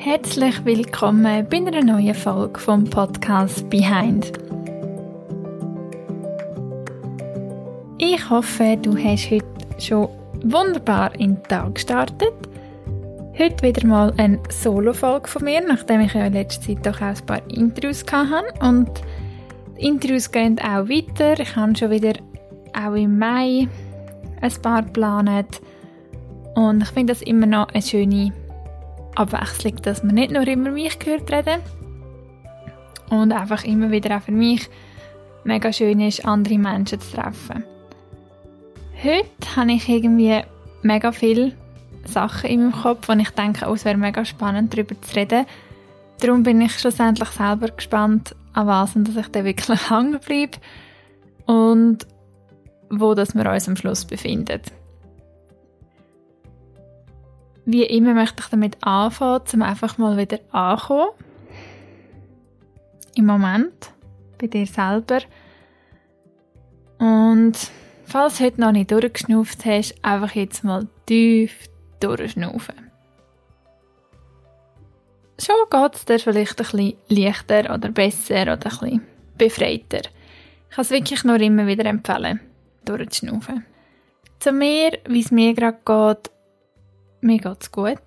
[0.00, 4.32] Herzlich willkommen bei einer neuen Folge vom Podcast Behind.
[7.98, 9.44] Ich hoffe, du hast heute
[9.80, 10.08] schon
[10.44, 12.32] wunderbar in den Tag gestartet.
[13.36, 17.06] Heute wieder mal eine Solo-Folge von mir, nachdem ich ja in letzter Zeit doch auch
[17.06, 18.64] ein paar Interviews hatte.
[18.64, 18.88] Und
[19.76, 21.40] die Interviews gehen auch weiter.
[21.40, 22.12] Ich habe schon wieder
[22.72, 23.66] auch im Mai
[24.40, 25.60] ein paar geplant.
[26.54, 28.32] Und ich finde das immer noch eine schöne
[29.18, 31.60] Abwechslung, dass man nicht nur immer mich gehört reden
[33.10, 34.68] und einfach immer wieder auch für mich
[35.44, 37.64] mega schön ist, andere Menschen zu treffen.
[39.02, 40.42] Heute habe ich irgendwie
[40.82, 41.52] mega viele
[42.04, 45.46] Sachen in meinem Kopf, und ich denke, oh, es wäre mega spannend, darüber zu reden.
[46.20, 50.58] Darum bin ich schlussendlich selber gespannt, an was und dass ich da wirklich hängen bleibe
[51.46, 52.06] und
[52.90, 54.60] wo dass wir uns am Schluss befinden.
[57.70, 61.10] Wie immer möchte ich damit anfangen, um einfach mal wieder ankommen.
[63.14, 63.92] Im Moment.
[64.38, 65.18] Bei dir selber.
[66.98, 67.52] Und
[68.06, 71.68] falls du heute noch nicht durchgeschnauft hast, einfach jetzt mal tief
[72.00, 72.90] durchschnaufen.
[75.38, 79.02] Schon geht es dir vielleicht ein bisschen leichter oder besser oder ein bisschen
[79.36, 80.08] befreiter.
[80.70, 82.40] Ich kann es wirklich nur immer wieder empfehlen,
[82.86, 83.66] durchzuschnaufen.
[84.38, 86.30] Zu mir, wie es mir gerade geht,
[87.20, 87.98] mir geht es gut.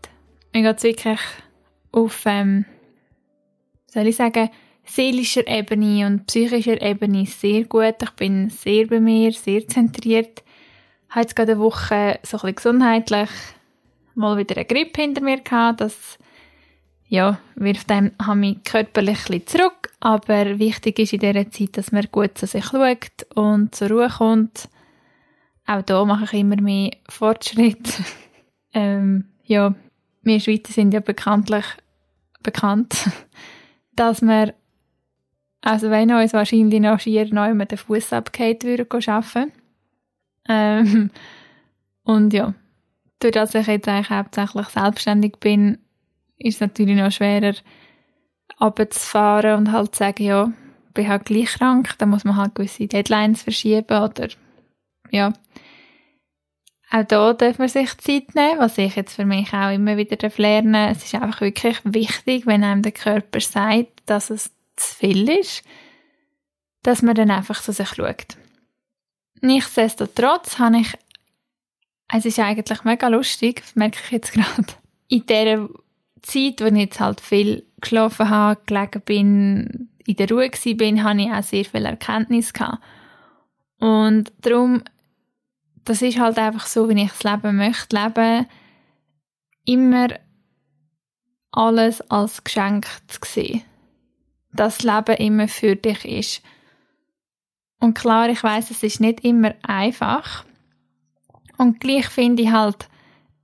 [0.54, 1.20] Mir geht es wirklich
[1.92, 2.66] auf, ähm,
[3.88, 4.50] soll ich sagen,
[4.86, 7.96] seelischer Ebene und psychischer Ebene sehr gut.
[8.02, 10.44] Ich bin sehr bei mir, sehr zentriert.
[11.10, 13.30] Ich habe jetzt gerade eine Woche so ein bisschen gesundheitlich
[14.16, 15.82] mal wieder eine Grippe hinter mir gehabt.
[15.82, 16.18] Das
[17.08, 19.92] ja, wirft einem mich körperlich ein zurück.
[20.00, 24.10] Aber wichtig ist in dieser Zeit, dass man gut zu sich schaut und zur Ruhe
[24.10, 24.70] kommt.
[25.68, 28.02] Auch da mache ich immer mehr Fortschritt.
[28.74, 29.76] Ähm, ja,
[30.24, 31.66] wir Schweizer sind ja bekanntlich
[32.44, 33.10] bekannt,
[33.96, 34.54] dass wir,
[35.62, 39.52] also wenn uns wahrscheinlich noch schier neu mit den Fuß abgeht würden arbeiten.
[40.48, 41.12] Ähm,
[42.04, 42.54] und ja,
[43.20, 45.78] dadurch, dass ich jetzt eigentlich hauptsächlich selbstständig bin,
[46.38, 47.54] ist es natürlich noch schwerer,
[48.60, 50.52] runterzufahren und halt zu sagen, ja,
[50.94, 54.28] bin halt gleich krank, dann muss man halt gewisse Deadlines verschieben oder,
[55.12, 55.34] ja,
[56.92, 60.30] auch da darf man sich Zeit nehmen, was ich jetzt für mich auch immer wieder
[60.38, 65.30] lernen Es ist einfach wirklich wichtig, wenn einem der Körper sagt, dass es zu viel
[65.30, 65.64] ist,
[66.84, 68.38] dass man dann einfach zu sich schaut.
[69.40, 70.94] Nichtsdestotrotz habe ich,
[72.14, 74.74] es ist eigentlich mega lustig, das merke ich jetzt gerade,
[75.08, 75.70] in dieser
[76.22, 81.04] Zeit, wo ich jetzt halt viel geschlafen habe, gelegen bin, in der Ruhe war, bin,
[81.04, 82.84] habe ich auch sehr viel Erkenntnis gehabt.
[83.80, 84.84] Und darum
[85.86, 88.46] das ist halt einfach so, wie ich das Leben möchte leben.
[89.66, 90.08] Immer
[91.52, 93.64] alles als Geschenk zu sehen.
[94.54, 96.42] Dass das Leben immer für dich ist.
[97.80, 100.46] Und klar, ich weiß, es ist nicht immer einfach.
[101.58, 102.88] Und gleich finde ich halt,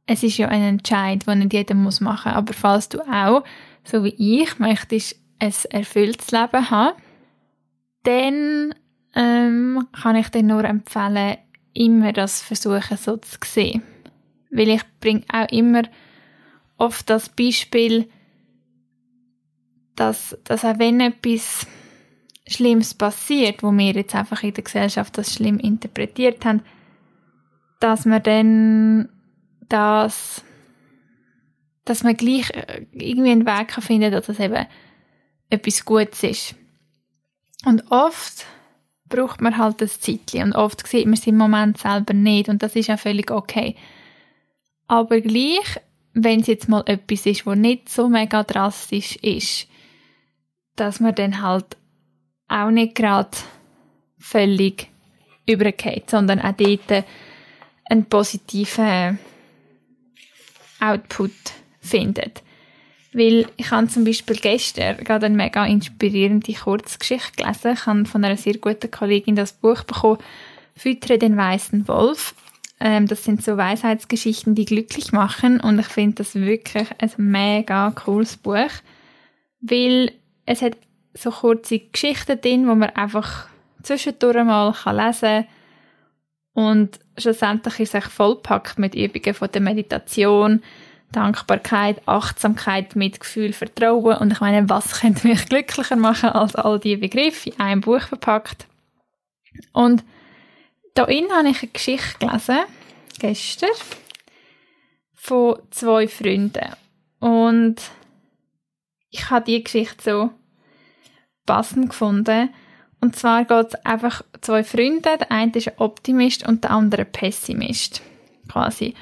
[0.05, 2.31] es ist ja ein Entscheid, den nicht jeder muss machen.
[2.31, 3.43] Aber falls du auch,
[3.83, 6.97] so wie ich, möchtest ein erfülltes Leben haben,
[8.03, 8.75] dann
[9.15, 11.37] ähm, kann ich dir nur empfehlen,
[11.77, 13.83] immer das versuchen so zu sehen.
[14.49, 15.83] Weil ich bringe auch immer
[16.77, 18.09] oft das Beispiel,
[19.95, 21.67] dass, dass auch wenn etwas
[22.47, 26.61] Schlimmes passiert, wo wir jetzt einfach in der Gesellschaft das schlimm interpretiert haben,
[27.79, 29.09] dass man dann
[29.67, 30.43] das,
[31.83, 34.65] dass man gleich äh, irgendwie einen Weg kann finden, dass es eben
[35.49, 36.55] etwas Gutes ist.
[37.65, 38.45] Und oft
[39.09, 42.63] braucht man halt ein Zeitchen und oft sieht man es im Moment selber nicht und
[42.63, 43.75] das ist auch völlig okay.
[44.87, 45.81] Aber gleich,
[46.13, 49.67] wenn es jetzt mal etwas ist, wo nicht so mega drastisch ist,
[50.75, 51.77] dass man dann halt
[52.47, 53.37] auch nicht gerade
[54.17, 54.89] völlig
[55.45, 57.05] übergeht, sondern auch dort
[57.85, 59.19] einen positiven
[60.79, 61.31] Output
[61.79, 62.43] findet.
[63.17, 67.73] Weil ich habe zum Beispiel gestern gerade eine mega inspirierende Kurzgeschichte gelesen.
[67.73, 70.19] Ich habe von einer sehr guten Kollegin das Buch bekommen,
[70.75, 72.35] Füttere den weißen Wolf.
[72.79, 77.89] Ähm, das sind so Weisheitsgeschichten, die glücklich machen und ich finde das wirklich ein mega
[77.89, 78.69] cooles Buch,
[79.61, 80.11] weil
[80.45, 80.77] es hat
[81.15, 83.47] so kurze Geschichten drin, wo man einfach
[83.81, 85.47] zwischendurch mal lesen kann
[86.53, 90.61] und schlussendlich ist es vollpackt mit Übungen von der Meditation,
[91.11, 94.17] Dankbarkeit, Achtsamkeit, Mitgefühl, Vertrauen.
[94.17, 98.01] Und ich meine, was könnte mich glücklicher machen als all diese Begriffe in einem Buch
[98.01, 98.67] verpackt?
[99.71, 100.03] Und
[100.93, 102.59] da habe ich eine Geschichte gelesen,
[103.19, 103.69] gestern,
[105.13, 106.73] von zwei Freunden.
[107.19, 107.75] Und
[109.09, 110.29] ich habe die Geschichte so
[111.45, 112.49] passend gefunden.
[112.99, 115.17] Und zwar geht es einfach zwei Freunde.
[115.17, 118.01] Der eine ist ein Optimist und der andere ein Pessimist.
[118.47, 118.93] Quasi.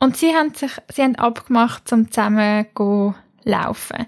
[0.00, 3.14] Und sie haben sich, sie haben abgemacht, um zusammen zu
[3.44, 4.06] laufen.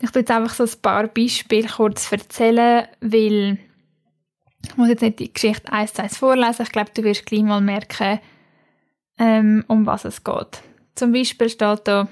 [0.00, 3.58] Ich tue jetzt einfach so ein paar Beispiele kurz erzählen, weil
[4.64, 6.62] ich muss jetzt nicht die Geschichte eins zu eins vorlesen.
[6.62, 8.20] Ich glaube, du wirst gleich mal merken,
[9.18, 10.62] ähm, um was es geht.
[10.94, 12.08] Zum Beispiel steht da,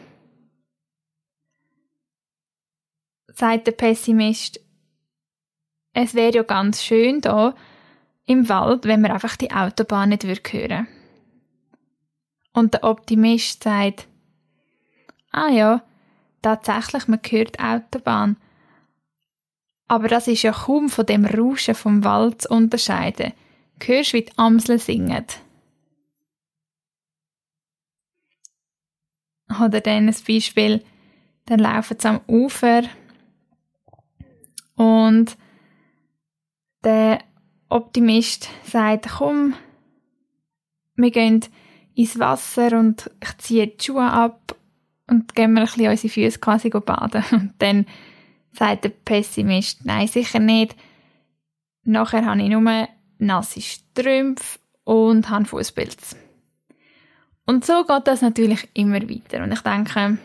[3.29, 4.61] sagt der Pessimist,
[5.95, 7.55] es wäre ja ganz schön da
[8.27, 10.87] im Wald, wenn man einfach die Autobahn nicht hören würde.
[12.53, 14.09] Und der Optimist sagt,
[15.31, 15.83] ah ja,
[16.43, 18.37] tatsächlich, man hört Autobahn.
[19.89, 23.33] Aber das ist ja kaum von dem Rauschen vom Wald zu unterscheiden.
[23.79, 25.27] Du hörst, wie die Amsel singen.
[29.61, 30.83] Oder dann ein Beispiel,
[31.47, 32.85] dann laufen sie am Ufer
[34.77, 35.37] und
[36.85, 37.23] der
[37.69, 39.55] Optimist sagt, komm,
[40.97, 41.45] wir gehen
[41.95, 44.57] ins Wasser und ich ziehe die Schuhe ab
[45.09, 47.25] und gehen wir ein bisschen unsere Füße quasi baden.
[47.33, 47.87] Und dann
[48.53, 50.77] sagt der Pessimist, nein, sicher nicht.
[51.85, 56.17] Nachher habe ich nur nasse Strümpfe und habe Fußpilz.
[57.47, 59.43] Und so geht das natürlich immer weiter.
[59.43, 60.19] Und ich denke,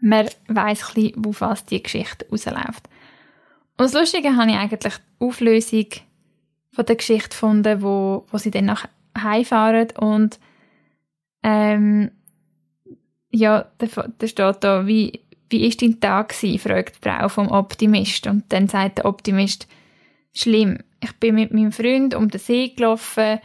[0.00, 2.88] man weiss ein bisschen, auf was die Geschichte rausläuft.
[3.78, 5.86] Und das Lustige habe ich eigentlich die Auflösung
[6.72, 8.86] von der Geschichte gefunden, wo, wo sie dann nach
[9.16, 10.38] heimfahren und
[11.42, 12.10] ähm,
[13.30, 13.86] ja, da,
[14.18, 18.26] da steht da, wie, wie ist dein Tag gewesen, fragt die Frau vom Optimist.
[18.26, 19.66] Und dann sagt der Optimist,
[20.34, 23.40] schlimm, ich bin mit meinem Freund um den See gelaufen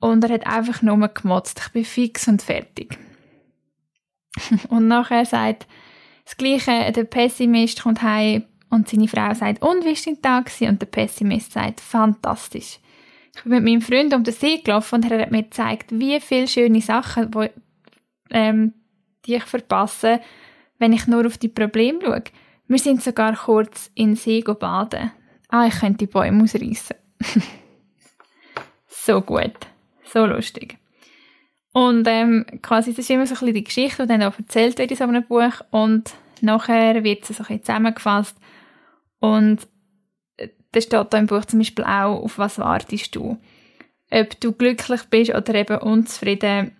[0.00, 1.60] und er hat einfach nur gemotzt.
[1.66, 2.98] Ich bin fix und fertig.
[4.68, 5.66] und nachher sagt
[6.24, 10.44] das Gleiche, der Pessimist kommt heim und seine Frau sagt, und wie war dein Tag?
[10.46, 10.68] Gewesen?
[10.68, 12.78] Und der Pessimist sagt, fantastisch.
[13.36, 16.20] Ich bin mit meinem Freund um den See gelaufen und er hat mir gezeigt, wie
[16.20, 17.46] viele schöne Sachen, wo,
[18.30, 18.74] ähm,
[19.26, 20.20] die ich verpasse,
[20.78, 22.24] wenn ich nur auf die Probleme schaue.
[22.66, 25.12] Wir sind sogar kurz in den See baden.
[25.48, 26.96] Ah, ich könnte die Bäume ausreißen.
[28.86, 29.56] so gut.
[30.04, 30.78] So lustig.
[31.72, 34.78] Und ähm, quasi, das ist immer so ein bisschen die Geschichte, die dann auch erzählt
[34.78, 35.60] wird in so einem Buch.
[35.70, 38.36] Und nachher wird sie so ein bisschen zusammengefasst.
[39.20, 39.68] Und
[40.72, 43.38] da steht da im Buch zum Beispiel auch, auf was wartest du.
[44.10, 46.76] Ob du glücklich bist oder eben unzufrieden,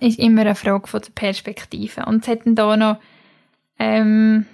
[0.00, 2.04] ist immer eine Frage von der Perspektive.
[2.06, 3.00] Und es hätten da noch
[3.78, 4.46] ähm,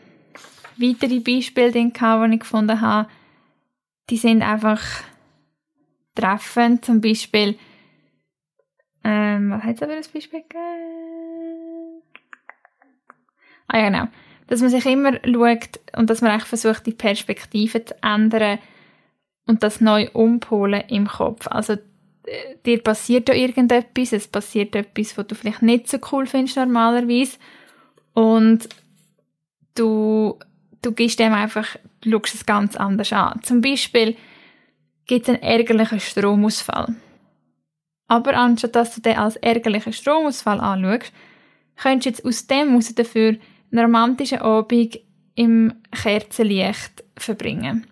[0.77, 3.09] weitere Beispiele die ich gefunden habe.
[4.11, 4.83] Die sind einfach
[6.15, 6.85] treffend.
[6.85, 7.59] Zum Beispiel,
[9.05, 12.03] ähm, was hat es aber ein Beispiel gegeben?
[13.69, 14.09] Ah ja, genau.
[14.47, 18.59] Dass man sich immer schaut und dass man eigentlich versucht, die Perspektive zu ändern
[19.47, 21.47] und das neu umpolen im Kopf.
[21.49, 21.77] Also
[22.65, 27.39] dir passiert ja irgendetwas, es passiert etwas, was du vielleicht nicht so cool findest normalerweise
[28.15, 28.69] und
[29.75, 30.39] du,
[30.83, 33.41] du gibst dem einfach, du schaust es ganz anders an.
[33.43, 34.17] Zum Beispiel
[35.07, 36.97] gibt es einen ärgerlichen Stromausfall.
[38.09, 41.13] Aber anstatt dass du den als ärgerlichen Stromausfall anschaust,
[41.77, 43.37] könntest du jetzt aus dem heraus dafür
[43.71, 44.99] einen romantischen Abend
[45.35, 47.87] im Kerzenlicht verbringen.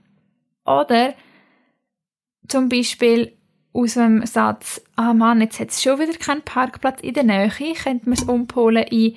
[0.64, 1.14] Oder
[2.49, 3.33] zum Beispiel
[3.73, 7.50] aus dem Satz, ah Mann, jetzt hat es schon wieder keinen Parkplatz in der Nähe,
[7.50, 9.16] könnte man es umpolen in,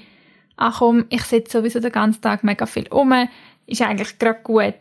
[0.56, 3.14] ach komm, ich sitze sowieso den ganzen Tag mega viel um,
[3.68, 4.74] ist eigentlich gerade gut,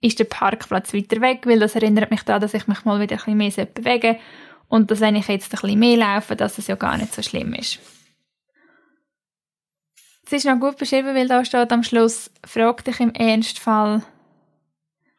[0.00, 3.16] ist der Parkplatz weiter weg, weil das erinnert mich daran, dass ich mich mal wieder
[3.16, 4.20] ein bisschen mehr bewegen sollte
[4.68, 7.22] und dass wenn ich jetzt ein bisschen mehr laufe, dass es ja gar nicht so
[7.22, 7.80] schlimm ist.
[10.26, 14.02] Es ist noch gut beschrieben, weil da steht am Schluss, frag dich im Ernstfall,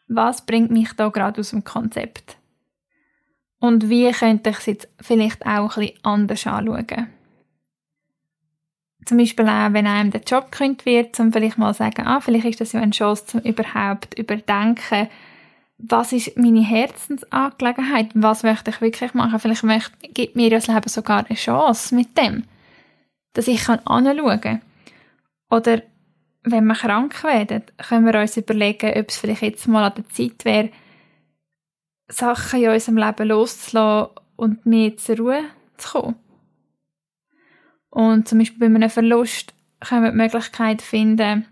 [0.07, 2.38] was bringt mich da gerade aus dem Konzept?
[3.59, 7.07] Und wie könnte ich es jetzt vielleicht auch ein bisschen anders anschauen?
[9.05, 12.47] Zum Beispiel auch, wenn einem der Job gekündigt wird, um vielleicht mal sagen, ah, vielleicht
[12.47, 15.07] ist das ja eine Chance, zum überhaupt überdenken,
[15.77, 18.09] was ist meine Herzensangelegenheit?
[18.13, 19.39] Was möchte ich wirklich machen?
[19.39, 22.45] Vielleicht möchte, gibt mir das Leben sogar eine Chance mit dem,
[23.33, 24.62] dass ich anschauen kann.
[25.55, 25.83] Oder
[26.43, 30.09] wenn wir krank werden, können wir uns überlegen, ob es vielleicht jetzt mal an der
[30.09, 30.69] Zeit wäre,
[32.09, 35.43] Sachen in unserem Leben loszulassen und mehr zur Ruhe
[35.77, 36.15] zu kommen.
[37.89, 41.45] Und zum Beispiel bei einem Verlust können wir die Möglichkeit finden,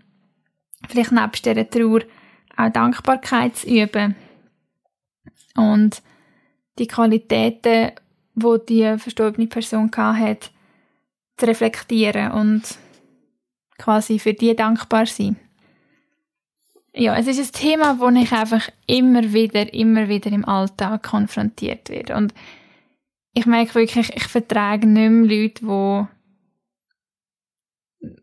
[0.86, 2.02] vielleicht nebst dieser Trauer
[2.58, 4.16] auch Dankbarkeit zu üben.
[5.56, 6.02] Und
[6.78, 7.92] die Qualitäten,
[8.34, 10.50] die die verstorbene Person hat,
[11.38, 12.83] zu reflektieren und
[13.78, 15.36] quasi für die dankbar sein.
[16.94, 21.88] Ja, es ist ein Thema, wo ich einfach immer wieder, immer wieder im Alltag konfrontiert
[21.88, 22.14] werde.
[22.14, 22.32] Und
[23.32, 26.06] ich merke wirklich, ich vertrage nicht mehr Leute, wo,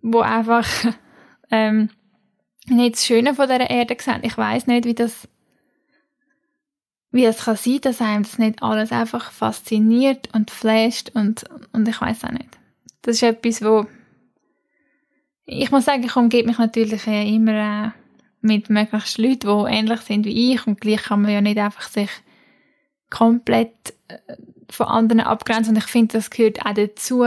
[0.02, 0.68] wo einfach
[1.52, 1.90] ähm,
[2.68, 4.22] nicht das Schöne von dieser Erde sehen.
[4.24, 5.28] Ich weiß nicht, wie das
[7.12, 11.44] wie es kann sein, dass einem das nicht alles einfach fasziniert und flasht und,
[11.74, 12.58] und ich weiß auch nicht.
[13.02, 13.86] Das ist etwas, wo
[15.46, 17.52] ich muss sagen, ich umgebe mich natürlich immer
[17.88, 17.92] äh,
[18.42, 20.68] mit möglichst Leuten, die ähnlich sind wie ich.
[20.68, 22.10] Und gleich kann man ja nicht einfach sich
[23.10, 24.18] komplett äh,
[24.70, 25.76] von anderen abgrenzen.
[25.76, 27.26] Und ich finde, das gehört auch dazu,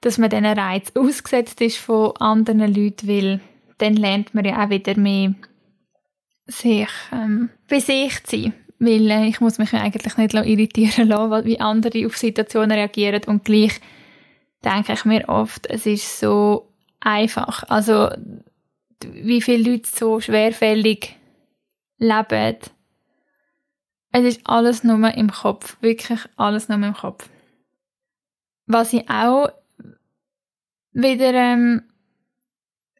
[0.00, 3.40] dass man diesen Reiz ausgesetzt ist von anderen Leuten, weil
[3.78, 5.34] dann lernt man ja auch wieder mehr
[6.46, 8.54] sich ähm, bei sich zu sein.
[8.78, 13.22] Weil äh, ich muss mich eigentlich nicht irritieren lassen, wie andere auf Situationen reagieren.
[13.26, 13.80] Und gleich
[14.64, 16.71] denke ich mir oft, es ist so
[17.02, 17.64] einfach.
[17.68, 18.10] Also
[19.04, 21.16] wie viele Leute so schwerfällig
[21.98, 22.58] leben.
[24.12, 27.28] Es ist alles nur im Kopf, wirklich alles nur im Kopf.
[28.66, 29.48] Was ich auch
[30.92, 31.82] wieder ähm,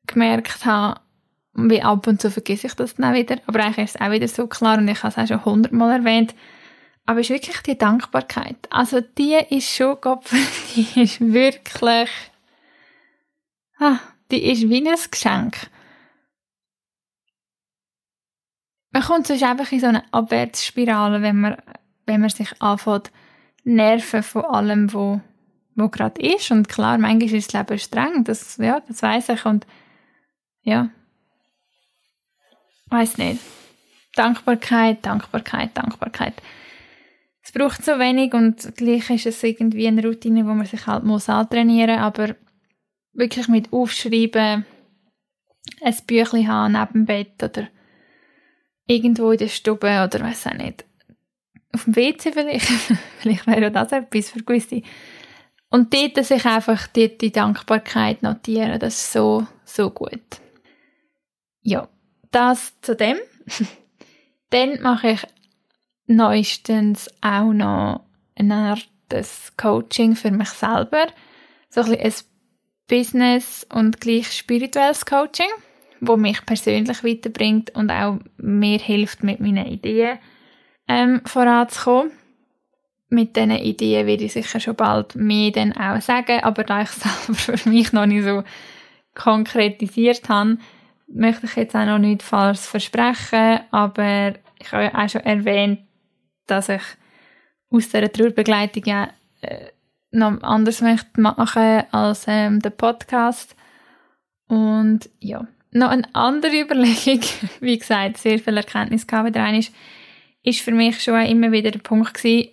[0.07, 1.01] gemerkt habe,
[1.55, 3.37] wie ab und zu vergesse ich das dann auch wieder.
[3.47, 5.99] Aber eigentlich ist es auch wieder so klar und ich habe es auch schon hundertmal
[5.99, 6.35] erwähnt.
[7.05, 8.57] Aber es ist wirklich die Dankbarkeit.
[8.71, 10.25] Also die ist schon, Gott,
[10.75, 12.11] die ist wirklich,
[13.83, 15.71] ah, die ist wie ein Geschenk.
[18.91, 21.57] Man kommt sonst einfach in so eine Abwärtsspirale, wenn man,
[22.07, 23.11] wenn man sich anfängt,
[23.65, 25.21] nerven von allem, wo,
[25.75, 26.51] wo gerade ist.
[26.51, 29.45] Und klar, manchmal ist das Leben streng, das, ja, das weiß ich.
[29.47, 29.67] Und
[30.63, 30.91] ja,
[32.91, 33.41] weiß nicht.
[34.15, 36.35] Dankbarkeit, Dankbarkeit, Dankbarkeit.
[37.43, 41.05] Es braucht so wenig und gleich ist es irgendwie eine Routine, wo man sich halt
[41.05, 42.37] muss antrainieren, aber
[43.13, 44.65] wirklich mit Aufschreiben,
[45.81, 47.69] ein Büchlein haben neben dem Bett oder
[48.87, 50.85] irgendwo in der Stube oder weiß auch nicht.
[51.73, 52.67] Auf dem WC vielleicht,
[53.19, 54.83] vielleicht wäre das etwas für gewisse.
[55.71, 60.21] Und dort sich einfach dort die Dankbarkeit notieren, das ist so, so gut.
[61.63, 61.89] Ja,
[62.31, 63.17] das zu dem.
[64.51, 65.27] Dann mache ich
[66.07, 68.05] neuestens auch noch
[68.37, 68.89] eine Art
[69.57, 71.07] Coaching für mich selber.
[71.71, 72.13] So ein, ein
[72.93, 75.49] Business- und gleich spirituelles Coaching,
[76.03, 80.19] wo mich persönlich weiterbringt und auch mir hilft, mit meinen Ideen
[80.89, 82.13] ähm, voranzukommen.
[83.09, 86.89] Mit diesen Ideen werde ich sicher schon bald mehr dann auch sagen, aber da ich
[86.91, 88.45] selber für mich noch nicht so
[89.15, 90.59] konkretisiert habe,
[91.09, 95.81] möchte ich jetzt auch noch nicht falsch versprechen, aber ich habe ja auch schon erwähnt,
[96.47, 96.83] dass ich
[97.71, 99.09] aus dieser Trauerbegleitung ja
[99.41, 99.69] äh,
[100.13, 103.57] noch anders möchte machen als ähm, der Podcast.
[104.47, 107.21] Und ja, noch eine andere Überlegung,
[107.61, 109.75] wie gesagt, sehr viel Erkenntnis gehabt wieder rein ist,
[110.43, 112.51] ist für mich schon immer wieder der Punkt gewesen,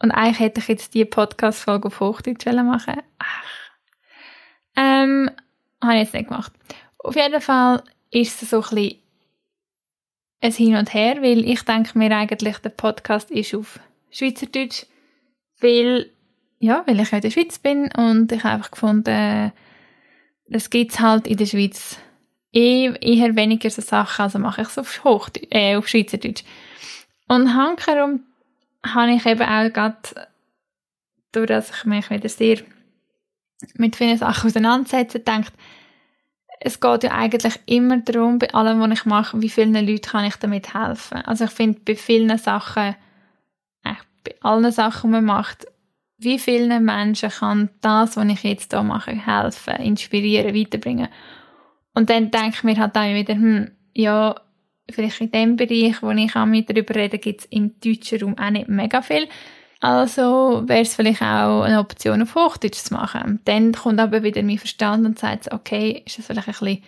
[0.00, 3.70] und eigentlich hätte ich jetzt die Podcast-Folge auf Hochdeutsch machen Ach.
[4.76, 5.30] Ähm,
[5.82, 6.52] habe ich jetzt nicht gemacht.
[6.98, 8.98] Auf jeden Fall ist es so ein bisschen
[10.40, 14.86] ein Hin und Her, weil ich denke mir eigentlich, der Podcast ist auf Schweizerdeutsch,
[15.60, 16.10] weil,
[16.58, 19.52] ja, weil ich ja in der Schweiz bin und ich einfach gefunden,
[20.50, 21.98] es gibt halt in der Schweiz
[22.52, 25.00] eh, eher weniger so Sachen, also mache ich es auf,
[25.50, 26.42] äh, auf Schweizerdeutsch.
[27.28, 28.20] Und hankerum
[28.84, 30.28] habe ich eben auch gerade,
[31.32, 32.58] durch dass ich mich wieder sehr
[33.74, 35.52] mit vielen Sachen auseinandersetze, gedacht,
[36.60, 40.24] es geht ja eigentlich immer darum, bei allem, was ich mache, wie vielen Leuten kann
[40.24, 41.18] ich damit helfen.
[41.18, 42.96] Also ich finde, bei vielen Sachen,
[43.84, 45.66] bei allen Sachen, die man macht,
[46.18, 51.08] wie vielen Menschen kann das, was ich jetzt hier mache, helfen, inspirieren, weiterbringen.
[51.94, 54.34] Und dann denke ich mir halt auch wieder, hm, ja,
[54.90, 58.38] vielleicht in dem Bereich, wo ich auch mit darüber rede, gibt es im deutschen Raum
[58.38, 59.28] auch nicht mega viel.
[59.80, 63.40] Also wäre es vielleicht auch eine Option, auf Hochdeutsch zu machen.
[63.44, 66.82] Dann kommt aber wieder mein Verstand und sagt, okay, ist das vielleicht ein bisschen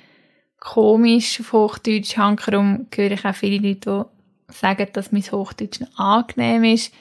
[0.58, 2.16] komisch auf Hochdeutsch.
[2.16, 4.06] Hankerum höre ich auch viele Leute,
[4.48, 6.92] die sagen, dass mein Hochdeutsch angenehm ist.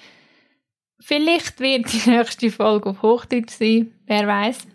[0.99, 4.67] Vielleicht wird die nächste Folge auf Hochdeutsch sein, wer weiß.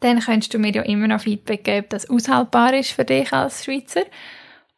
[0.00, 3.32] Dann könntest du mir ja immer noch Feedback geben, ob das aushaltbar ist für dich
[3.32, 4.04] als Schweizer.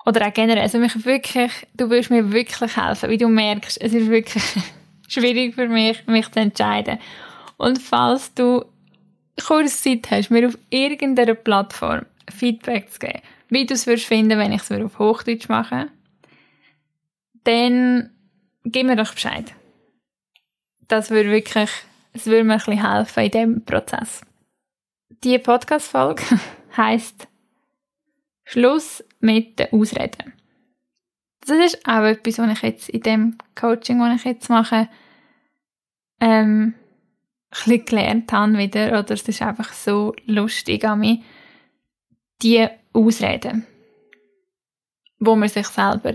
[0.04, 0.62] Oder auch generell.
[0.62, 4.44] Also mich wirklich, du willst mir wirklich helfen, wie du merkst, es ist wirklich
[5.08, 6.98] schwierig für mich, mich zu entscheiden.
[7.56, 8.64] Und falls du
[9.44, 14.38] kurz Zeit hast, mir auf irgendeiner Plattform Feedback zu geben, wie du es würdest finden,
[14.38, 15.88] wenn ich es auf Hochdeutsch mache,
[17.44, 18.10] dann
[18.64, 19.54] gib mir doch Bescheid.
[20.88, 21.70] Das würde wirklich,
[22.12, 24.20] es würde mir ein bisschen helfen in diesem Prozess.
[25.24, 26.22] Die Podcast-Folge
[26.76, 27.26] heißt
[28.44, 30.32] Schluss mit den Ausreden.
[31.40, 34.88] Das ist auch etwas, was ich jetzt in dem Coaching, das ich jetzt mache,
[36.20, 36.74] ähm,
[37.50, 41.20] ein bisschen gelernt habe wieder, oder es ist einfach so lustig an mich,
[42.42, 43.66] die Ausreden,
[45.18, 46.14] wo man sich selber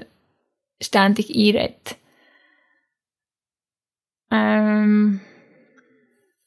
[0.81, 1.97] ständig einredet.
[4.31, 5.19] Ähm,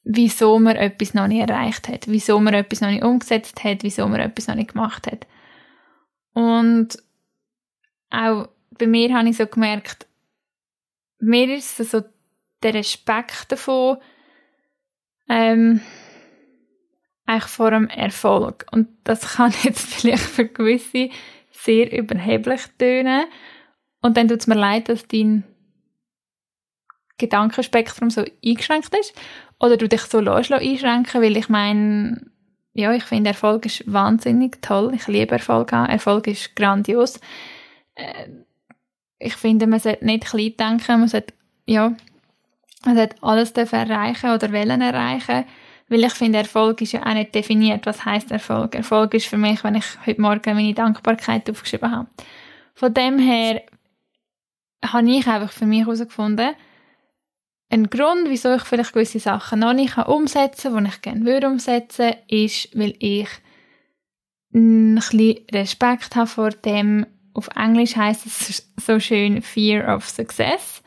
[0.05, 4.07] wieso man etwas noch nicht erreicht hat, wieso man etwas noch nicht umgesetzt hat, wieso
[4.09, 5.27] man etwas noch nicht gemacht hat.
[6.33, 6.99] Und
[8.11, 8.49] auch
[8.79, 10.07] bei mir habe ich so gemerkt,
[11.19, 12.03] mir ist so
[12.63, 13.99] der Respekt davon,
[15.29, 15.81] ähm,
[17.27, 18.67] eigentlich vor dem Erfolg.
[18.71, 21.11] Und das kann jetzt vielleicht für gewisse
[21.51, 23.25] sehr überheblich tönen.
[24.01, 25.45] Und dann tut es mir leid, dass dein
[27.19, 29.15] Gedankenspektrum so eingeschränkt ist.
[29.61, 32.27] Oder du dich so einschränken weil ich meine,
[32.73, 34.93] ja, ich finde Erfolg ist wahnsinnig toll.
[34.95, 35.73] Ich liebe Erfolg.
[35.73, 37.21] Erfolg ist grandios.
[37.95, 38.29] Äh,
[39.19, 41.35] ich finde, man sollte nicht klein denken, man sollte,
[41.67, 41.95] ja,
[42.85, 45.45] man sollte alles erreichen oder wollen erreichen,
[45.89, 47.87] weil ich finde, Erfolg ist ja auch nicht definiert.
[47.87, 48.75] Was heißt Erfolg?
[48.75, 52.09] Erfolg ist für mich, wenn ich heute Morgen meine Dankbarkeit aufgeschrieben habe.
[52.75, 53.63] Von dem her
[54.85, 56.55] habe ich einfach für mich herausgefunden,
[57.71, 61.49] ein Grund, wieso ich vielleicht gewisse Sachen noch nicht umsetzen kann, die ich gerne würde
[61.49, 63.29] umsetzen, ist, weil ich
[64.55, 70.83] ein bisschen Respekt habe vor dem, auf Englisch heißt es so schön Fear of Success.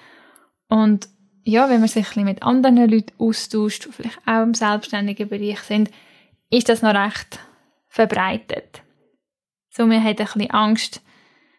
[0.69, 1.09] Und
[1.43, 5.27] ja, wenn man sich ein bisschen mit anderen Leuten austauscht, die vielleicht auch im selbstständigen
[5.27, 5.91] Bereich sind,
[6.49, 7.39] ist das noch recht
[7.87, 8.81] verbreitet.
[9.69, 11.01] So, man hat ein bisschen Angst.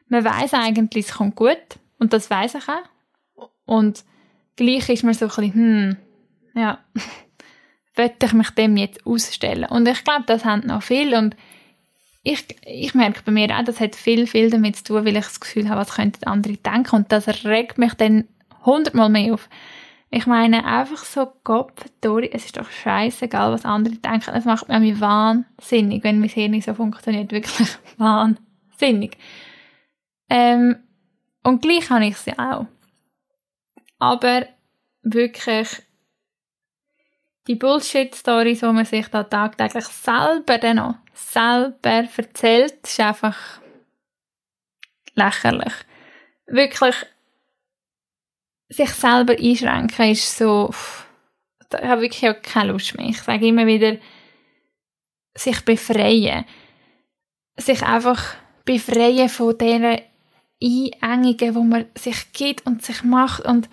[0.08, 1.78] Man weiß eigentlich, es kommt gut.
[1.98, 3.50] Und das weiß ich auch.
[3.64, 4.04] Und
[4.58, 5.96] gleich ist man so ein bisschen, hm,
[6.54, 6.78] ja,
[7.96, 9.64] möchte ich mich dem jetzt ausstellen?
[9.70, 11.36] Und ich glaube, das haben noch viel und
[12.24, 15.24] ich, ich merke bei mir auch, das hat viel, viel damit zu tun, weil ich
[15.24, 18.28] das Gefühl habe, was könnten andere denken und das regt mich dann
[18.64, 19.48] hundertmal mehr auf.
[20.10, 21.32] Ich meine, einfach so
[22.00, 24.30] durch, es ist doch scheißegal, was andere denken.
[24.34, 27.30] Es macht mich wahnsinnig, wenn mein Hirn so funktioniert.
[27.30, 29.18] Wirklich wahnsinnig.
[30.30, 30.76] Ähm,
[31.42, 32.66] und gleich habe ich sie auch.
[33.98, 34.46] Aber
[35.14, 35.82] wirklich
[37.46, 43.60] die Bullshit-Stories, die man sich da tagtäglich selber dann noch selber erzählt, ist einfach
[45.14, 45.72] lächerlich.
[46.46, 46.94] Wirklich
[48.68, 50.70] sich selber einschränken ist so,
[51.70, 53.08] da habe ich wirklich auch keine Lust mehr.
[53.08, 53.96] Ich sage immer wieder,
[55.34, 56.44] sich befreien.
[57.56, 60.00] Sich einfach befreien von diesen
[61.00, 63.68] Einengungen, wo man sich gibt und sich macht und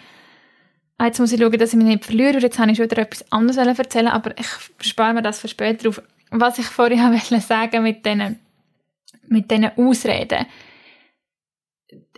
[0.98, 3.02] ah, jetzt muss ich schauen, dass ich mich nicht verliere jetzt habe ich schon wieder
[3.02, 4.48] etwas anderes erzählen, aber ich
[4.82, 6.02] spare mir das für später auf.
[6.32, 8.40] Was ich vorhin wollte mit diesen,
[9.28, 10.46] mit diesen Ausreden.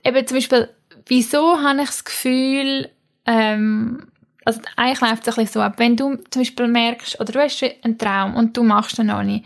[0.03, 0.69] Eben zum Beispiel,
[1.07, 2.89] wieso habe ich das Gefühl,
[3.25, 4.07] ähm,
[4.45, 7.41] also eigentlich läuft es ein bisschen so ab, wenn du zum Beispiel merkst, oder du
[7.41, 9.45] hast einen Traum und du machst ihn noch nicht.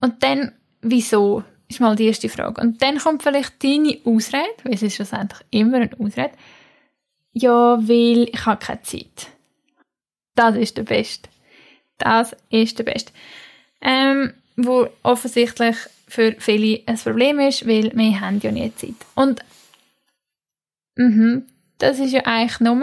[0.00, 0.52] Und dann,
[0.82, 1.44] wieso?
[1.68, 2.60] Ist mal die erste Frage.
[2.60, 6.32] Und dann kommt vielleicht deine Ausrede, weil es ist schlussendlich immer eine Ausrede.
[7.38, 9.28] Ja, weil ich habe keine Zeit.
[10.36, 11.28] Das ist der Beste.
[11.98, 13.12] Das ist der Beste.
[13.82, 15.76] Ähm, wo offensichtlich
[16.08, 18.94] für viele ein Problem ist, weil wir haben ja nie Zeit.
[19.14, 19.44] Und
[20.94, 21.46] mhm,
[21.76, 22.80] das ist ja eigentlich nur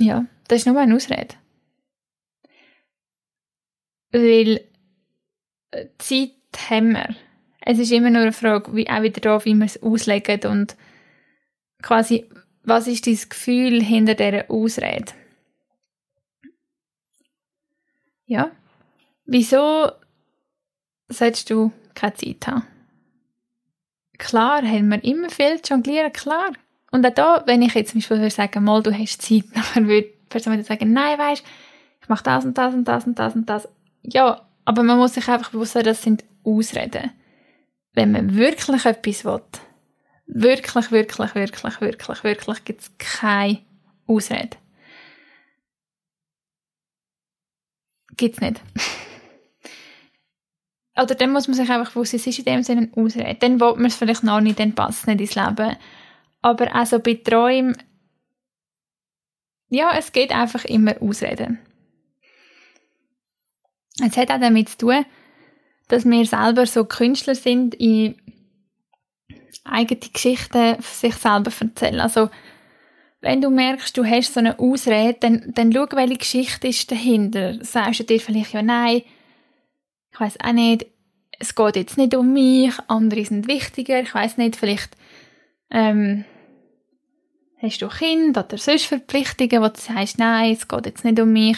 [0.00, 1.36] ja, das ist nur eine Ausrede.
[4.10, 4.68] Weil
[5.70, 6.32] äh, Zeit
[6.68, 7.14] haben wir.
[7.66, 10.76] Es ist immer nur eine Frage, wie, auch wieder da, wie wir es auslegen und
[11.82, 12.28] quasi,
[12.62, 15.12] was ist dein Gefühl hinter dieser Ausrede?
[18.26, 18.50] Ja.
[19.24, 19.90] Wieso
[21.08, 22.66] solltest du keine Zeit haben?
[24.18, 26.52] Klar, haben wir immer viel zu jonglieren, klar.
[26.90, 30.08] Und auch da, wenn ich jetzt zum Beispiel sagen mal, du hast Zeit, dann würde
[30.08, 31.42] die Person wieder sagen, nein, weißt,
[32.02, 33.68] ich mache das und das und das und das und das.
[34.02, 37.10] Ja, aber man muss sich einfach bewusst sein, das sind Ausreden.
[37.94, 39.42] Wenn man wirklich etwas will,
[40.26, 43.62] wirklich, wirklich, wirklich, wirklich, wirklich, gibt es keine
[44.06, 44.56] Ausrede.
[48.16, 48.60] Gibt's nicht.
[50.96, 53.34] Oder dann muss man sich einfach sein, es ist in dem Sinne eine Ausrede.
[53.40, 55.76] Dann will man es vielleicht noch nicht, dann passt es nicht ins Leben.
[56.40, 57.76] Aber also bei Träumen,
[59.70, 61.58] ja, es geht einfach immer Ausreden.
[64.04, 65.04] Es hat auch damit zu tun,
[65.88, 68.16] dass wir selber so Künstler sind, in
[69.64, 72.00] eigene Geschichten sich selber erzählen.
[72.00, 72.30] Also,
[73.20, 77.64] wenn du merkst, du hast so eine Ausrede, dann, dann schau, welche Geschichte ist dahinter.
[77.64, 79.02] Sagst du dir vielleicht, ja, nein,
[80.12, 80.86] ich weiß auch nicht,
[81.38, 84.96] es geht jetzt nicht um mich, andere sind wichtiger, ich weiß nicht, vielleicht
[85.70, 86.24] ähm,
[87.60, 91.32] hast du Kind oder sonst Verpflichtungen, wo du sagst, nein, es geht jetzt nicht um
[91.32, 91.56] mich,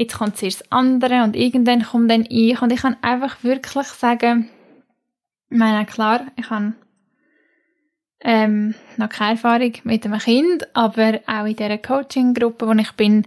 [0.00, 2.60] jetzt kommt zuerst das andere und irgendwann kommt dann ich.
[2.62, 4.48] Und ich kann einfach wirklich sagen,
[5.50, 6.72] ich meine, klar, ich habe
[8.20, 13.26] ähm, noch keine Erfahrung mit einem Kind, aber auch in dieser Coaching-Gruppe, wo ich bin,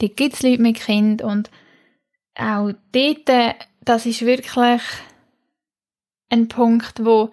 [0.00, 1.50] die gibt es Leute mit Kind und
[2.34, 4.82] auch dort, das ist wirklich
[6.30, 7.30] ein Punkt, wo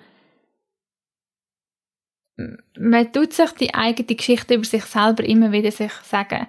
[2.78, 6.48] man tut sich die eigene Geschichte über sich selber immer wieder sich sagen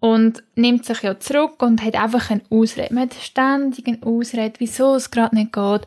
[0.00, 2.92] und nimmt sich ja zurück und hat einfach eine Ausrede.
[2.92, 5.86] Man hat ständig eine Ausrede, wieso es gerade nicht geht,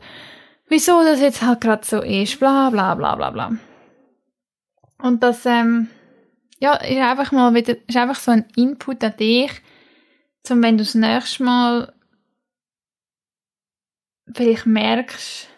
[0.68, 3.52] wieso das jetzt halt gerade so ist, bla bla bla bla bla.
[4.98, 5.88] Und das, ähm,
[6.60, 9.50] ja, ist einfach mal wieder, ist einfach so ein Input an dich,
[10.44, 11.92] zum wenn du das nächste Mal
[14.32, 15.48] vielleicht merkst,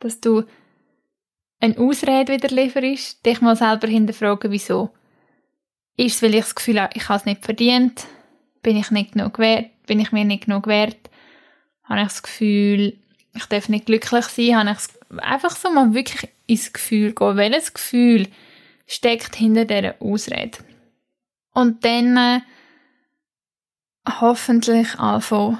[0.00, 0.44] dass du
[1.60, 4.90] eine Ausrede wieder lieferst, dich mal selber hinterfragen, wieso.
[5.96, 8.06] Ist es, weil ich das Gefühl habe, ich habe es nicht verdient?
[8.62, 9.70] Bin ich nicht genug wert?
[9.86, 11.10] Bin ich mir nicht genug wert?
[11.84, 12.98] Habe ich das Gefühl,
[13.34, 14.68] ich darf nicht glücklich sein?
[14.68, 17.36] Habe ich einfach so mal wirklich ins Gefühl gehen.
[17.36, 18.28] Welches Gefühl
[18.86, 20.58] steckt hinter dieser Ausrede.
[21.54, 22.40] Und dann äh,
[24.20, 25.58] hoffentlich anfangen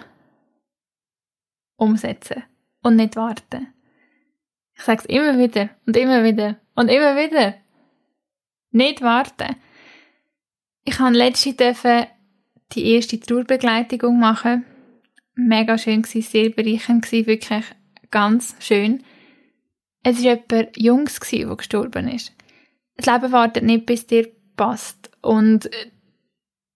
[1.77, 2.45] umsetzen
[2.83, 3.73] und nicht warten.
[4.75, 7.55] Ich sage es immer wieder und immer wieder und immer wieder.
[8.71, 9.57] Nicht warten.
[10.85, 11.55] Ich habe letzte
[12.73, 14.65] die erste Trauerbegleitigung machen.
[15.35, 17.65] Mega schön gewesen, sehr bereichernd gewesen, wirklich
[18.11, 19.03] ganz schön.
[20.03, 22.33] Es war jemand Jungs, der gestorben ist
[22.97, 25.11] das Leben wartet nicht, bis dir passt.
[25.21, 25.91] Und äh,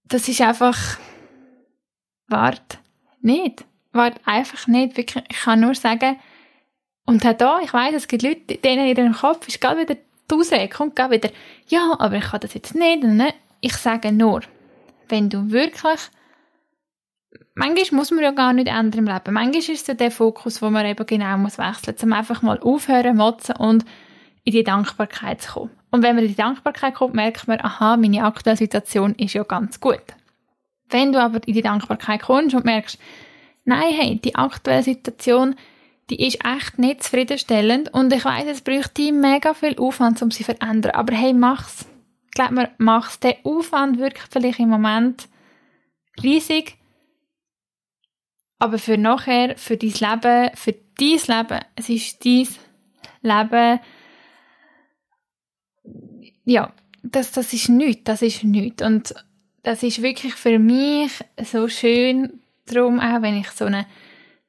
[0.05, 0.99] das ist einfach,
[2.29, 2.79] wart
[3.21, 3.65] nicht.
[3.93, 4.97] Wart einfach nicht.
[4.97, 6.17] Wirklich, ich kann nur sagen,
[7.07, 9.95] und auch da, ich weiß, es gibt Leute, denen in ihrem Kopf ist gerade wieder
[9.95, 11.31] die Ausrede, kommt gerade wieder,
[11.69, 13.05] ja, aber ich kann das jetzt nicht.
[13.05, 13.23] Und
[13.67, 14.43] ich sage nur,
[15.09, 16.01] wenn du wirklich,
[17.55, 19.35] manchmal muss man ja gar nicht ändern im Leben.
[19.35, 22.43] Manchmal ist es so der Fokus, wo man eben genau muss wechseln muss, um einfach
[22.43, 23.85] mal aufhören, motzen und
[24.45, 25.71] in die Dankbarkeit zu kommen.
[25.91, 29.43] Und wenn man in die Dankbarkeit kommt, merkt man, aha, meine aktuelle Situation ist ja
[29.43, 30.03] ganz gut.
[30.89, 32.99] Wenn du aber in die Dankbarkeit kommst und merkst,
[33.65, 35.57] nein, hey, die aktuelle Situation,
[36.09, 40.45] die ist echt nicht zufriedenstellend und ich weiß, es bräuchte mega viel Aufwand, um sie
[40.45, 41.87] zu verändern, aber hey, mach's.
[42.37, 43.19] Glaube mir, mach's.
[43.19, 45.27] Der Aufwand wirkt vielleicht im Moment
[46.23, 46.77] riesig,
[48.59, 52.47] aber für nachher, für dein Leben, für dein Leben, es ist dein
[53.23, 53.81] Leben,
[56.45, 58.83] ja, das, das ist nichts, das ist nichts.
[58.83, 59.15] Und
[59.63, 63.87] das ist wirklich für mich so schön, darum auch, wenn ich so eine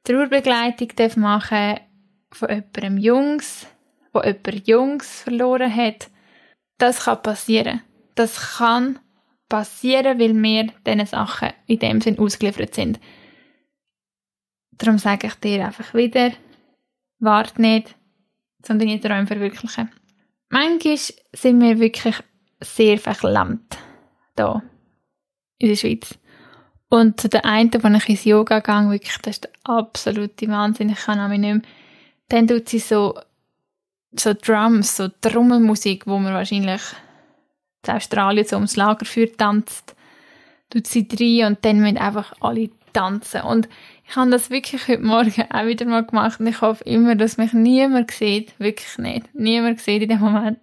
[0.03, 0.89] Trauerbegleitung
[1.21, 1.81] machen darf
[2.33, 3.65] von jemandem Jungs,
[4.11, 6.09] wo jemand Jungs verloren hat,
[6.77, 7.81] das kann passieren.
[8.15, 8.99] Das kann
[9.49, 12.99] passieren, weil wir diesen Sachen in dem Sinn ausgeliefert sind.
[14.71, 16.31] Darum sage ich dir einfach wieder,
[17.19, 17.95] warte nicht,
[18.65, 19.91] sondern deine Träume verwirklichen.
[20.49, 20.97] Manchmal
[21.33, 22.15] sind wir wirklich
[22.61, 23.77] sehr verklemmt
[24.35, 24.63] hier
[25.57, 26.17] in der Schweiz.
[26.89, 30.89] Und zu der einen, wo ich ins Yoga gehe, wirklich, das ist der absolute Wahnsinn.
[30.89, 31.61] Ich kann mich nicht mehr.
[32.29, 33.19] Dann tut sie so,
[34.15, 36.81] so Drums, so Trommelmusik, wo man wahrscheinlich
[37.85, 39.95] in Australien so ums Lagerfeuer tanzt,
[40.69, 43.41] tut sie rein und dann müssen einfach alle tanzen.
[43.41, 43.69] Und
[44.07, 47.37] ich habe das wirklich heute Morgen auch wieder mal gemacht und ich hoffe immer, dass
[47.37, 48.57] mich niemand sieht.
[48.59, 49.33] Wirklich nicht.
[49.33, 50.59] Niemand sieht in dem Moment.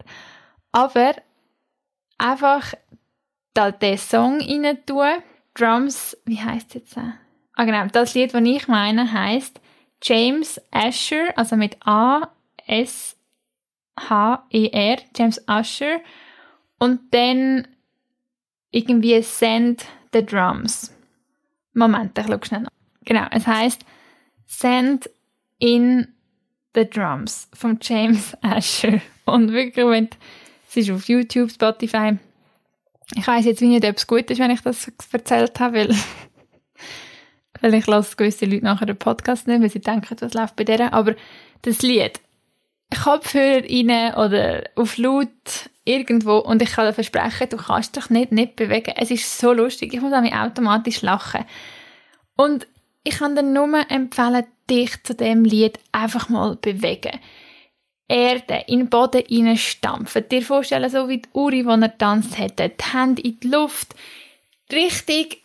[0.72, 1.14] Aber
[2.18, 2.74] einfach
[3.52, 5.22] da den Song rein tun.
[5.54, 6.96] Drums, wie heißt jetzt?
[6.96, 9.61] Ah genau, das Lied, das ich meine, heißt
[10.02, 12.28] James Asher, also mit A
[12.66, 13.13] S
[13.98, 16.00] H E R, James Asher
[16.78, 17.68] und dann
[18.70, 20.92] irgendwie Send the Drums.
[21.74, 22.66] Moment, ich schaue schnell.
[23.04, 23.85] Genau, es heißt
[24.46, 25.09] Send
[25.59, 26.09] in
[26.74, 29.00] the Drums von James Asher.
[29.24, 30.09] Und wirklich, wenn
[30.68, 32.18] es ist auf YouTube, Spotify.
[33.14, 35.88] Ich weiß jetzt nicht, ob es gut ist, wenn ich das erzählt habe,
[37.61, 40.64] weil, ich lasse gewisse Leute nachher den Podcast nicht, weil sie denken, was läuft bei
[40.64, 40.92] denen.
[40.92, 41.14] Aber
[41.62, 42.20] das Lied,
[42.90, 48.32] Kopfhörer rein oder auf laut irgendwo und ich kann dir versprechen, du kannst dich nicht,
[48.32, 48.94] nicht bewegen.
[48.96, 49.92] Es ist so lustig.
[49.92, 51.44] Ich muss auch automatisch lachen.
[52.36, 52.66] Und
[53.02, 57.20] ich kann dir nur empfehlen, dich zu dem Lied einfach mal bewegen.
[58.08, 60.28] Erde in den Boden hineinstampfen.
[60.28, 63.94] Dir vorstellen, so wie die Uri, die er tanzt hätte, die Hände in die Luft,
[64.72, 65.42] richtig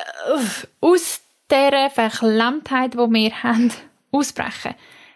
[0.81, 3.71] aus dieser Verklemmtheit, die wir haben,
[4.11, 4.75] ausbrechen.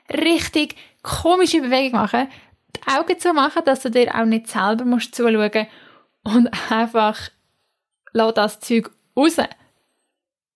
[0.10, 2.30] Richtig komische Bewegung machen,
[2.76, 5.68] die Augen zu machen, dass du dir auch nicht selber musst zuschauen
[6.24, 7.30] und einfach
[8.14, 9.38] lass das Zeug raus.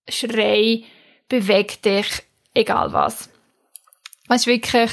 [0.10, 0.84] Schrei,
[1.28, 3.30] beweg dich, egal was.
[4.28, 4.92] Das ist wirklich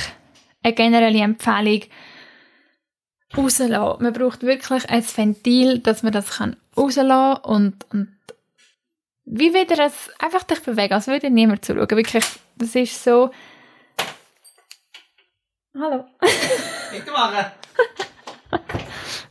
[0.62, 1.82] eine generelle Empfehlung.
[3.36, 4.02] Rauslassen.
[4.02, 8.16] Man braucht wirklich ein Ventil, dass man das rauslassen kann und, und
[9.24, 11.90] wie wieder es einfach dich bewegen, als würde niemand zuschauen.
[11.90, 12.24] Wirklich,
[12.56, 13.30] das ist so...
[15.76, 16.04] Hallo.
[16.92, 17.46] Bitte machen.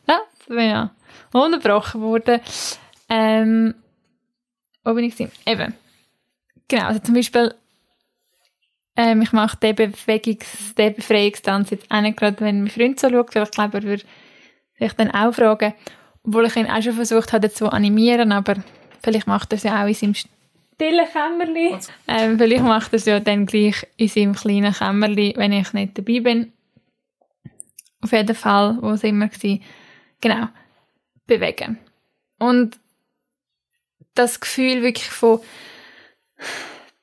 [0.07, 0.91] ja, bin ja
[1.31, 2.41] unterbrochen worden.
[3.07, 3.75] Ähm,
[4.83, 5.31] wo bin ich gewesen?
[5.45, 5.73] Eben.
[6.67, 7.53] Genau, also zum Beispiel,
[8.97, 13.09] ähm, ich mache den Bewegungs-, den Befreiungstanz jetzt auch nicht gerade, wenn mein Freund so
[13.09, 14.03] schaut, weil ich glaube, er würde
[14.79, 15.73] sich dann auch fragen,
[16.23, 18.55] obwohl ich ihn auch schon versucht habe, zu animieren, aber
[19.01, 20.15] vielleicht macht er es ja auch in seinem
[20.73, 21.77] stillen Kämmerli.
[22.07, 25.97] Ähm, vielleicht macht er es ja dann gleich in seinem kleinen Kämmerli, wenn ich nicht
[25.97, 26.53] dabei bin.
[28.01, 29.59] Auf jeden Fall, wo es immer war.
[30.21, 30.47] Genau.
[31.25, 31.79] Bewegen.
[32.39, 32.77] Und
[34.15, 35.39] das Gefühl wirklich von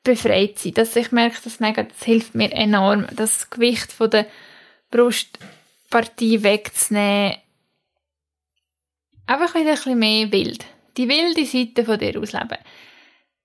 [0.03, 4.27] befreit sein, dass ich merke, dass mega, das hilft mir enorm, das Gewicht von der
[4.91, 7.37] Brustpartie wegzunehmen.
[9.27, 10.67] Einfach wieder ein bisschen mehr wild.
[10.97, 12.59] Die wilde Seite von dir ausleben.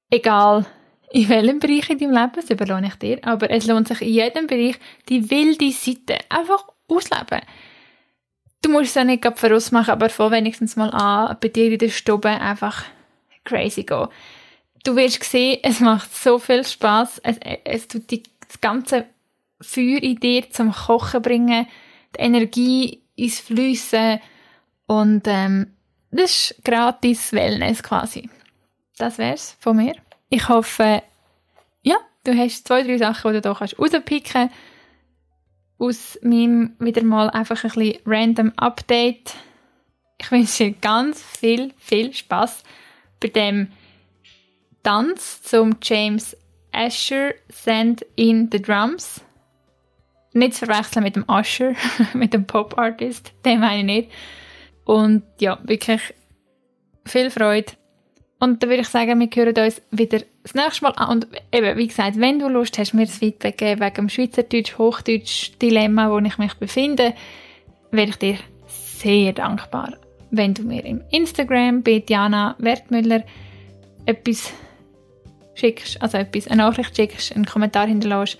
[0.10, 0.66] Egal,
[1.12, 4.10] in welchem Bereich in deinem Leben, das überlohne ich dir, aber es lohnt sich in
[4.10, 4.78] jedem Bereich,
[5.10, 7.42] die wilde Seite einfach ausleben.
[8.62, 11.78] Du musst es ja nicht voraus machen, aber vor wenigstens mal an, bei dir in
[11.78, 12.84] der Stube einfach
[13.44, 14.08] crazy gehen.
[14.84, 17.20] Du wirst sehen, es macht so viel Spaß.
[17.24, 19.06] Es, es tut die, das ganze
[19.62, 21.68] Feuer in dir zum Kochen bringen,
[22.16, 24.20] die Energie ins Fliessen
[24.88, 25.74] und ähm,
[26.12, 28.30] das ist gratis Wellness quasi.
[28.98, 29.96] Das wär's von mir.
[30.30, 31.04] Ich hoffe,
[31.82, 34.56] ja, du hast zwei, drei Sachen, die du hier rauspicken kannst.
[35.78, 39.36] Aus meinem wieder mal einfach ein bisschen random Update.
[40.18, 42.64] Ich wünsche dir ganz viel, viel Spaß
[43.20, 43.72] bei dem
[44.84, 46.38] Tanz zum James
[46.72, 49.22] Asher Send in the Drums.
[50.32, 51.76] Nicht zu verwechseln mit dem Usher,
[52.14, 54.12] mit dem Pop-Artist, den meine ich nicht.
[54.86, 56.02] Und ja, wirklich
[57.06, 57.74] viel Freude.
[58.40, 61.10] Und dann würde ich sagen, wir hören uns wieder das nächste Mal an.
[61.10, 66.12] Und eben, wie gesagt, wenn du Lust hast, mir das Feedback geben wegen dem Schweizerdeutsch-Hochdeutsch-Dilemma,
[66.12, 67.14] wo ich mich befinde,
[67.92, 69.94] wäre ich dir sehr dankbar,
[70.32, 73.24] wenn du mir im Instagram bei Diana Wertmüller
[74.06, 74.52] etwas
[75.56, 78.38] schickst, also etwas, eine Nachricht schickst, einen Kommentar hinterlässt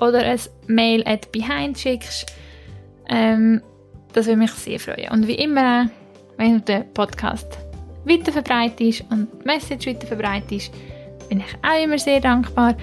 [0.00, 2.26] oder ein Mail at behind schickst.
[3.08, 3.62] Ähm,
[4.12, 5.12] das würde mich sehr freuen.
[5.12, 5.88] Und wie immer,
[6.36, 7.58] wenn du den Podcast
[8.06, 10.72] weiter verbreitest und die Message weiter verbreitest,
[11.28, 12.74] bin ich auch immer sehr dankbar.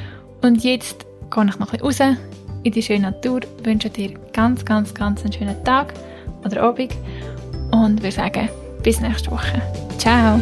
[0.41, 2.17] Und jetzt gehe ich noch ein bisschen raus
[2.63, 5.93] in die schöne Natur, wünsche dir ganz, ganz, ganz einen schönen Tag
[6.45, 6.95] oder Abend
[7.71, 8.49] und würde sagen,
[8.83, 9.61] bis nächste Woche.
[9.97, 10.41] Ciao!